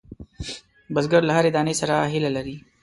[0.93, 2.55] بزګر له هرې دانې سره هیله لري